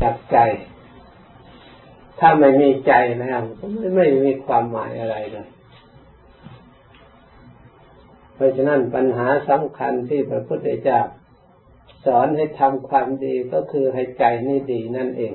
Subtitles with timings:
[0.00, 0.38] จากใจ
[2.18, 5.48] ถ้าไม่มีใจแล้วก็ไม่ไม่มีความหมายอะไรเลย
[8.34, 11.00] เพราะฉะนั้นปัญหาสำคัญที่พระพุทธเจ้า
[12.04, 15.34] สอนให้ทำความดีก็คือให้ใจนี่ดีนั่นเอง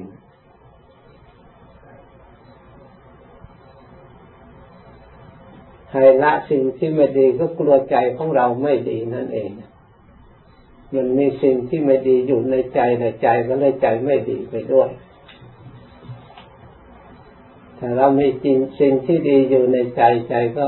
[5.92, 9.52] ให้ละสิ่งที่ไม่ดีก็กลัวใจของเราไม่ดีนั่นเอง
[10.96, 14.90] มันมีสิ่งที่ไม่ดีอยู่ในใจในใจก็เลยใจไม่ดีไปด้วย
[17.78, 20.66] ถ้าเรามีจริงสิ่งที่ดีอยู่ในใจใจก็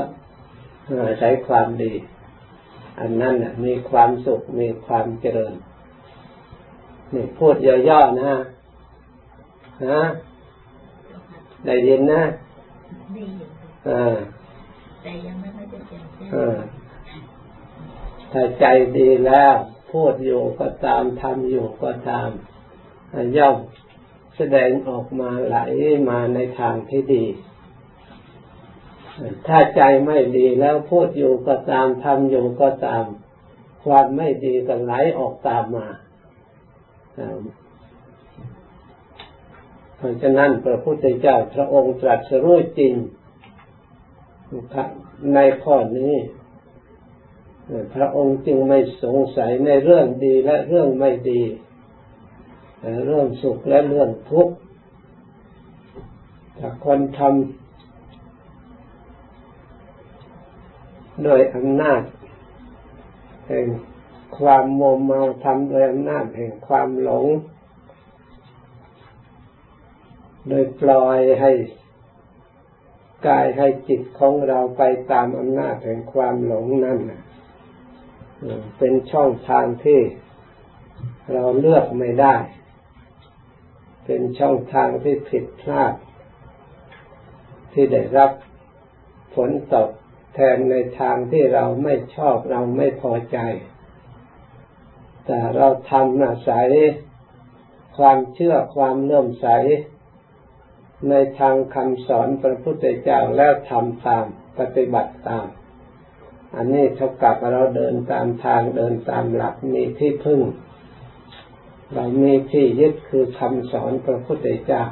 [1.18, 1.92] ใช้ความดี
[3.00, 5.54] อันนั้นมีความสุขมีความเจริญ
[7.14, 7.54] นี่พูด
[7.88, 10.04] ย่อๆนะฮะ
[11.66, 12.22] ได้ยินนะ
[13.14, 13.48] ได้ยิน
[13.88, 14.16] อ่า
[15.02, 16.04] แต่ยังไม่ค่อยจะเจ็บ
[18.32, 18.64] ถ้าใจ
[18.98, 19.54] ดีแล้ว
[19.92, 22.28] พูดอยู่ก็ตามทำอยู่ก็ตาม
[23.36, 23.56] ย่อม
[24.36, 25.58] แสดงออกมาไหล
[26.08, 27.24] มาในทางที่ดี
[29.46, 33.04] ถ้าใจไม่ดีแล้วพูดอยู่ก็ตามทำอยู่ก็ตาม
[33.84, 35.88] ความไม่ดีก็ไหลออกตามมา
[39.96, 42.94] เพราะฉะนั้นพระพุทธเจ้าพระองค์ตรัสรู้จริง
[45.34, 46.14] ในข้อนี้
[47.94, 51.42] พระองค์จึงไม่สงสัยในเรื่องดีและเรื่องไม่ดี
[53.06, 54.54] เรื่องสุขและเรื่องทุกข์
[56.58, 57.30] ถ้าคนทำ
[61.24, 62.02] โดยอำนาจ
[63.46, 63.66] แห่ง
[64.38, 67.26] ความโมเมาทำโดยอำนาจแห่งความหลง
[70.48, 71.52] โดยปล่อยให้
[73.26, 76.98] กายให้จิตของเราไปตามอำนาจแห่งความหลงนั่น
[78.78, 80.00] เป็นช่องทางที่
[81.32, 82.36] เราเลือกไม่ได้
[84.04, 85.94] เป็นช่องทางที่ผิดพลาด
[87.72, 88.30] ที่ได้รับ
[89.34, 89.88] ผลตอบ
[90.34, 93.38] แทนในทางที่เราไม่ชอบเราไม่พอใจ
[95.26, 96.68] แต่เราทำอาศัย
[97.98, 99.46] ความเชื่อความเลื่อมใส
[101.08, 104.24] ในทางคำสอนพระพุทธเจ้าแล้วทำตาม
[104.58, 105.46] ปฏิบัติตาม
[106.56, 110.40] อันนี้เท่ากับเราเดินตามทางเดินตามหลักมีที่พึ่ง
[111.94, 114.82] เรามีที่ยึดคือคำสอนพระพุทธเจ้า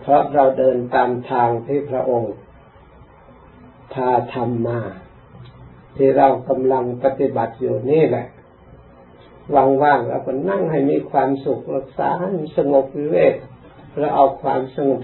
[0.00, 2.34] เพราะเราเดินตามทางที่พระองค์
[3.92, 4.80] พาทำมา
[5.96, 8.26] ที่เรากำลังปฏิบัติอยู่นี่แหละ
[9.54, 13.34] ว่างๆเราก็นั่งให้มีความสุขรักษาให้สงบวิเวก
[13.98, 15.02] แล้วเอาความสงบ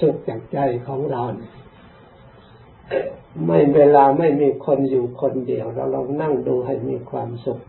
[0.00, 1.52] สุขจากใจของเราเนี่ย
[3.46, 7.60] ไม่เวลาไม่มีคนอยู่คนเดียวเราลองนั่งดูให้มีความสุข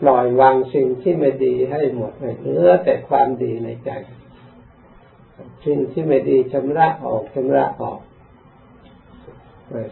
[0.00, 3.90] ปล่อยวางสิ่งที่ไม่ดีให้หมดเหลือแต่ความดีในใจ
[5.66, 8.00] สิ่งที่ไม่ดีชำระออกชำระออก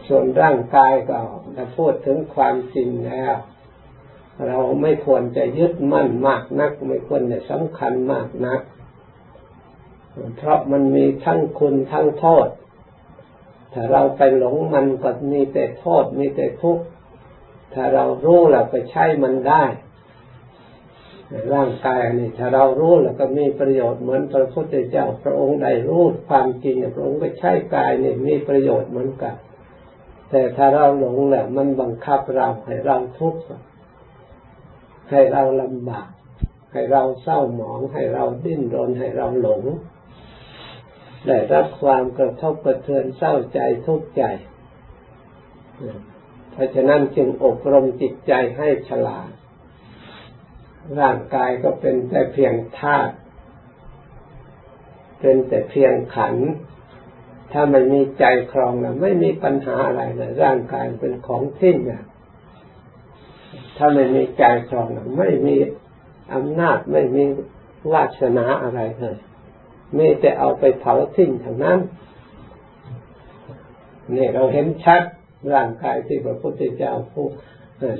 [0.07, 1.19] ส่วนร่างกายก็
[1.55, 3.35] ถ้าพูดถึงความจริงแล้ว
[4.47, 8.61] เราไม่ควรจะยึดมั่นมากนัก ไม่ควรจะสำคัญมากนัก
[10.37, 12.47] เพราะมันมีทั้งคุณทั้งโทษ
[13.77, 16.83] ถ้าเราไปหลงมันก็มีแต่โทษมีแต่ทุกข์
[17.73, 19.63] ถ้าเรารู้แล้วก็ใช้มันได้
[21.53, 29.35] ร่างกายนี่ถ้าเรารู้แล้วก็มีประโยชน์เหมือนพระพุทธเจ้าพระองค์ได้รู้ความจริงพระองค์ก็ใช้กายนี่มีประโยชน์เหมือนกัน
[30.29, 33.41] แต่ถ้าเราหลงแหล้วมันบังคับเราให้เราทุกข์
[35.11, 36.07] ให้เราลำบาก
[36.71, 39.63] ให้เราเศร้าหมอง ให้เราดิ้นรนให้เราหลง
[41.27, 44.23] ได้รับความกระทบกระเทือนเศร้าใจทุกข์ใจ
[46.51, 49.29] เพราะฉะนั้นจึงอบรมจิตใจให้ฉลาด
[50.99, 53.15] ร่างกายก็เป็นแต่เพียงธาตุ
[55.19, 56.35] เป็นแต่เพียงขัน
[57.51, 62.03] ถ้ามันมีใจครองแล้วไม่มีปัญหาอะไรเลยร่างกายเป็นของทิ้งนี่ย
[63.77, 65.57] ถ้าไม่มีใจครองแล้วไม่มี
[66.33, 67.23] อำนาจไม่มี
[67.91, 69.17] วาสนาอะไรเลย
[69.97, 71.79] มีแต่เอาไปเผาทิ้งทางนั้น
[74.15, 75.03] นี่เราเห็นชัด
[75.53, 77.25] ร่างกายที่พระพุทธเจ้าผู้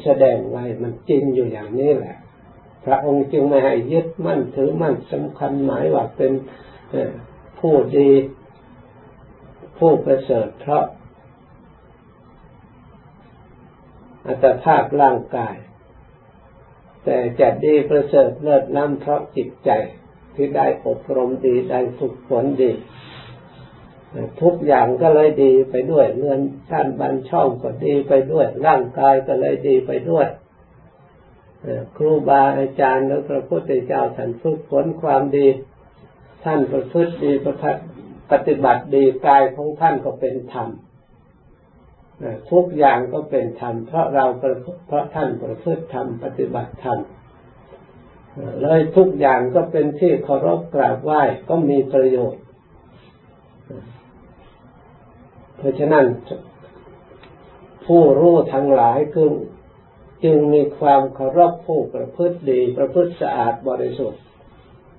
[0.04, 2.18] แสดงไว้มันจริงอยู่อย่างนี้แหละ
[2.86, 6.32] พระองค์จึงไม่ให้ยึดมั่นถือมั่นสำคัญหมายว่าเป็น
[7.60, 8.12] ผู้ดี
[9.78, 10.86] ผู้ประเสริฐเพราะ
[14.28, 15.56] อัตภาพร่างกาย
[17.04, 19.70] แต่จะดีประเสริฐเลิศล้ำเพราะจิตใจ
[20.36, 22.72] ที่ได้อบรมดีได้ฝึกฝนดี
[24.42, 26.40] ทุกอย่างก็เลยดีไปด้วยเงิน
[26.72, 30.28] ท่านบันช่องก็ดีไปด้วย ร่างกายก็เลยดีไปด้วย
[31.98, 35.48] ครูบาอาจารย์แล้วพระพุทธเจ้าท่านฝึกฝนความดี
[36.44, 37.72] ท่านประพฤติดีประพั
[38.32, 40.70] ปฏิบัติดีกายของท่านก็เป็นธรรม
[42.52, 44.26] ทุกอย่างก็เป็นธรรมเพราะเรา
[44.88, 47.00] เพราะท่านประพฤติธรรมปฏิบัติธรรม
[48.62, 52.44] เลยทุกอย่างก็เป็นที่เคารพกราบไหว้ก็มีประโยชน์
[55.58, 56.06] เพราะฉะนั้น
[57.86, 59.32] ผู้รู้ทั้งหลายคือ
[60.24, 64.22] จึงมีความเคารพผู้ประพฤติดี ประพฤติสะอาดบริสุทธิ์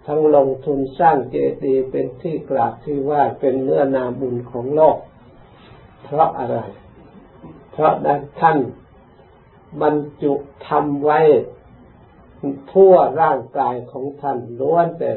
[0.07, 4.99] ทั้งลงทุนสร้างเจดีย์เป็นที่กราบที่ไหว้เป็นเนื้อนาบุญของโลก
[6.05, 6.59] เพราะอะไร
[7.73, 7.93] เพราะ
[8.41, 8.59] ท่าน
[9.83, 10.33] บรรจุ
[10.69, 11.21] ทำไว้
[12.73, 15.13] ทั่วร่างกายของท่านล้วนแต่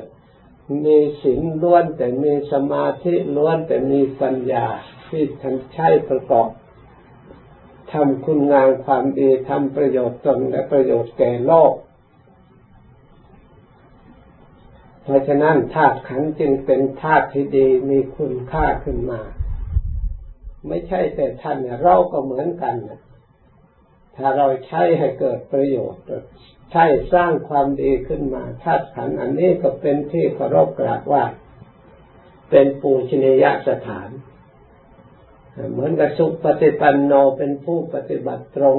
[0.86, 4.68] มีศีลล้วนแต่มีสมาธิล้วนแต่มีปัญญา
[5.10, 6.50] ที่ท่านใช้ประกอบ
[7.92, 11.74] ทำคุณงามความดีทำประโยชน์ตนและประโยชน์แก่โลก
[15.04, 19.22] เพราะฉะนั้นธาตุขันจึงเป็นธาตุที่ดีมีคุณค่าขึ้นมา
[20.68, 22.75] ไม่ใช่แต่ท่านเราก็เหมือนกัน
[24.15, 26.04] ถ้าเราใช้ให้เกิดประโยชน์
[26.71, 31.24] ใช่สร้างความดีขึ้นมาธาตุขันอันนี้ก็เป็นที่เคารพกราบไหว้
[32.50, 34.10] เป็นปูชนียสถาน
[35.71, 38.77] เหมือนกับสุปฏิปันโนเป็นผู้ปฏิบัติตรง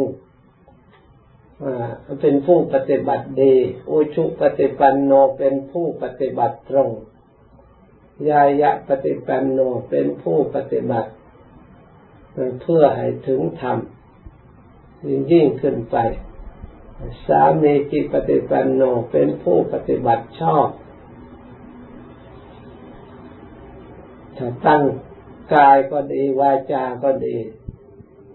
[2.21, 3.55] เป็นผู้ปฏิบัติดี
[3.91, 6.91] อุชุปฏิปันโนเป็นผู้ปฏิบัติตรง
[8.29, 9.59] ยายะปฏิปันโน
[9.91, 11.11] เป็นผู้ปฏิบัติ
[12.61, 13.79] เพื่อให้ถึงธรรม
[15.33, 15.97] ยิ่งขึ้นไป
[17.27, 20.69] สามีจิปฏิปันโนเป็นผู้ปฏิบัติชอบ
[24.37, 24.83] ถ้าตั้ง
[25.55, 27.37] กายก็ดีวาจาก็ดี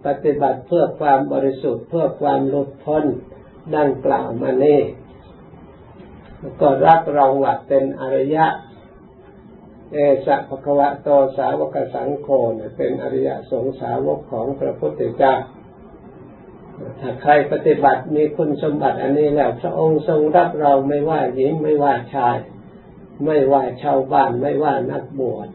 [0.06, 3.04] ปฏิบัติเพื่อความบริสุทธิ์เพื่อความหลุดพ้น
[3.76, 4.82] ดังกล่าวมานี่
[6.62, 8.46] ก็รับรองว่าเป็นอริยะ
[9.94, 12.28] เอสัพพะวะโตสาวกสังโฆ
[12.78, 15.36] เป็นอริยสงสาวกของพระพุทธเจ้า
[17.00, 22.38] ถ้าใครปฏิบัติมีคุณสมบัติอันนี้แล้วพระองค์ทรงรับเราไม่ว่าหญิงไม่ว่าชาย
[23.26, 25.50] ไม่ว่าชาวบ้านไม่ว่านักบวช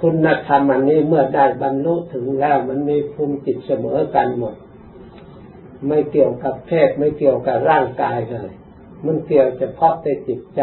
[0.00, 4.54] คุณธรรมอันนี้เมื่อได้บรรลุถึงแล้วมันมีภูมิจิตเสมอกันหมด
[5.88, 8.50] ไม่เกี่ยวกับเพศไม่เกี่ยวกับร่างกายเลย
[9.04, 10.62] มันเกี่ยวเฉพาะแต่จิตใจ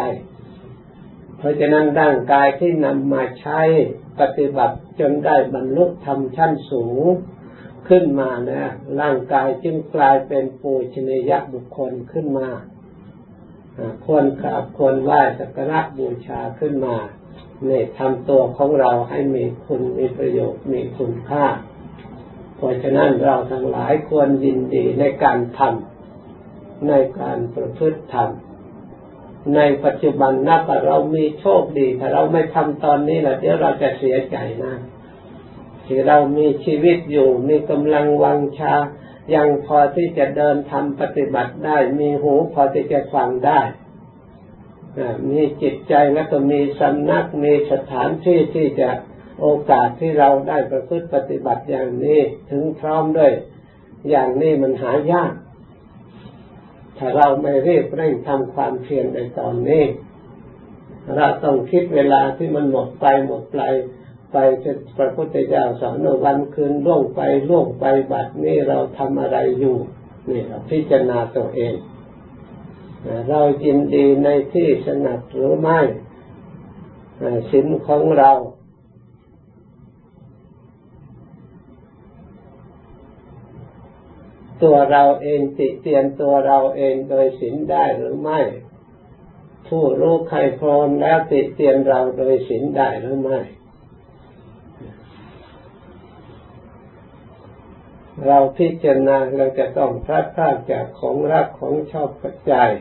[1.37, 3.61] เพราะฉะนั้นร่างกายที่นำมาใช้
[4.19, 7.05] ปฏิบัติจนได้บรรลุธรรมชั้นสูง
[7.89, 8.63] ขึ้นมานะ
[9.01, 12.50] ร่างกายจึงกลายเป็นปูชนียบุคคลขึ้นมา
[14.06, 16.95] ควรกราบควรไหว้สักการะบูชาขึ้นมา
[17.65, 21.45] เนี่ยทำตัวของเราให้มีคุณมีประโยชน์มีคุณค่า
[22.57, 28.30] เพราะฉะนั้นเราทั้งหลายควรยินดีในการทำในการประพฤติธรรม
[29.56, 34.74] ในปัจจุบันนับว่าเรามีโชคดี ถ้าเราไม่ทำตอนนี้ละเดี๋ยวเราจะเสียใจนะ
[35.89, 38.74] ที่เรามีชีวิตอยู่ มีกำลังวังชา
[39.36, 43.62] ยังพอที่จะเดินทำปฏิบัติได้ มีหูพอที่จะฟังได้
[45.30, 48.89] มีจิตใจแล้วก็มีสำนัก มีสถานที่ที่จะ
[49.41, 52.19] โอกาสที่เราได้ประพฤติปฏิบัติอย่างนี้
[52.50, 53.31] ถึงพร้อมด้วย
[54.09, 55.33] อย่างนี้มันหายาก
[56.97, 59.83] ถ้าเราไม่รีบเร่งทำความเพียรในตอนนี้
[61.16, 63.59] เราต้องคิดเวลาที่มันหมดไปหมดไป
[64.31, 64.38] ไป
[64.98, 69.78] พระพุทธเจ้าสอนวันคืนล่วงไปล่วงไปบัดนี้เราทำอะไรอยู่
[70.30, 71.76] นี่เราพิจารณาตัวเอง
[73.30, 75.80] เรายินดีในที่สนัดหรือไม่
[77.52, 78.31] สินของเรา
[84.64, 88.40] ตัวเราเองติเตียนตัวเราเองโดยสินได้หรือไม่
[89.68, 93.40] ผู้รู้ใครพรอนแล้วติเตียนเราโดยสินได้หรือไม่
[98.28, 102.71] เราพิจารณาเราจะต้องพลาดพลาดจากของรักของชอบปัจจัย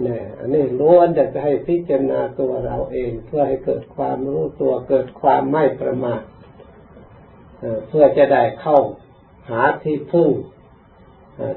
[0.00, 6.22] เนี่ยอันนี้ล้วนจะให้พิจารณาตัวเราเอง เพื่อให้เกิดความรู้ตัวเกิดความไม่ประมาท
[7.88, 8.78] เพื่อจะได้เข้า
[9.50, 10.30] หาที่พึ่ง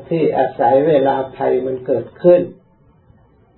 [0.09, 2.41] ที่อาศัยเวลาภัยมันเกิดขึ้น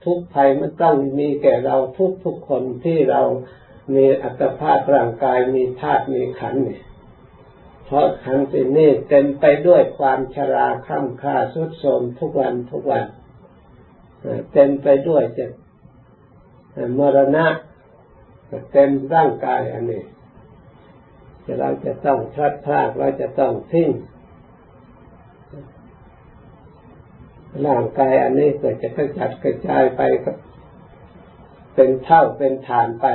[0.05, 3.21] ทุกภัยมันต้องมีแก่เราทุกทุกคนที่เรา
[3.95, 6.81] มีอัตภาพร่างกายมีธาตุมีขันเนี่ย
[7.89, 13.05] เพราะขันตินี้เต็มไปด้วยความชราข้ามค่าสุดโทมทุกวันทุกวัน
[14.53, 15.45] เต็มไปด้วยจะ
[16.97, 17.45] มรณะ
[18.71, 20.03] เต็มร่างกายอันนี้
[21.45, 23.89] จะเราจะต้องพลัดพรากเราจะต้องทิ้ง
[27.65, 30.31] ร่างกายอันนี้เกิดจะกระจัดกระจายไปก็
[31.75, 33.07] เป็นเท่าเป็นฐานไป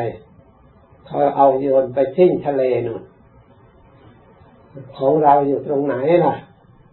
[1.07, 3.02] เขาเอาโยนไปทิ้งทะเลนู่น
[4.99, 6.35] ของเราอยู่ตรงไหนล่ะ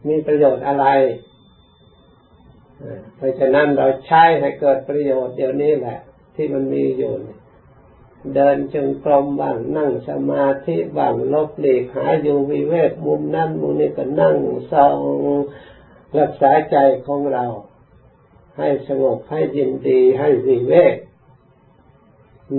[0.08, 0.86] มีประโยชน์อะไร
[3.16, 6.00] เพราะฉะนั้นเราใช้ให้เกิดประโยชน์เดี๋ยวนี้แหละ
[6.36, 7.14] ที่มันมีอยู่
[8.36, 14.36] เดินจงกรมบ้างนั่งสมาธิบ้างลบหลีกหาอยู่วิเวกมุมนั่นมุมนี้ก็นั่ง
[14.72, 14.98] ซอง
[16.20, 17.46] รักษาใจของเรา
[18.58, 20.96] ให้สงบให้ยินดีให้วิเวก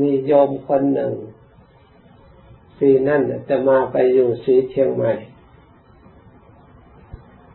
[0.00, 1.12] มีโยมคนหนึ่ง
[2.80, 5.12] ปีนั่นจะมาไปอยู่สีเชียงใหม่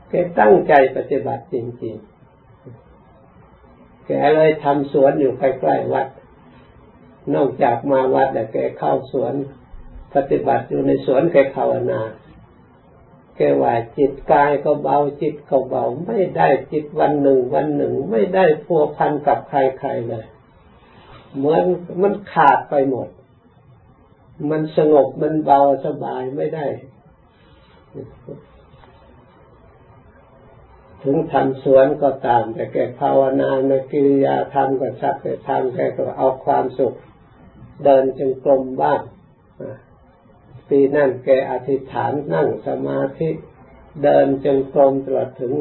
[0.10, 6.08] แกตั้งใจปฏิบัติจริงๆ แกเลยทำสวนอยู่ใกล้ๆวัด
[7.36, 9.34] นอกจากมาวัดแต่แกเข้าสวน
[10.16, 12.02] ปฏิบัติอยู่ในสวนแกภาวนา
[13.38, 20.26] แกว่าจิตกายก็เบาจิตก็เบา ไม่ได้จิตวันหนึ่งวันหนึ่ง ไม่ได้พัวพันกับใครๆเลย
[21.36, 21.64] เหมือน
[22.02, 23.08] มันขาดไปหมด
[24.50, 26.66] มันสงบมันเบาสบายไม่ได้
[31.04, 36.96] ถึงทำสวนก็ตาม แต่แกภาวนาในกิริยาทำก็สักแต่ทำแกก็เอาความสุข
[37.84, 39.02] เดินจงกรมบ้าง
[40.70, 43.30] ปีนั่นแกอธิษฐานนั่งสมาธิ
[44.04, 45.54] เดินจงกรมตลอดถึง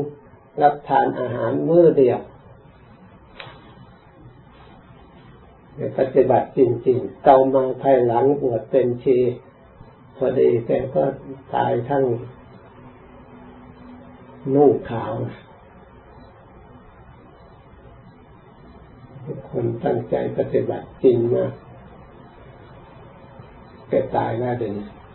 [0.62, 2.20] รับทานอาหารมื้อเดียว
[5.98, 9.18] ปฏิบัติจริงๆเต่ามาภายหลังบวชเป็นชี
[10.16, 11.04] พอดีแกก็
[11.54, 12.04] ตายทั้ง
[14.54, 15.12] นุ่งขาว
[19.24, 21.52] ทุกคนตั้งใจปฏิบัติจริงมาก
[23.88, 24.86] แกตายแล้วเดี๋ยวนี้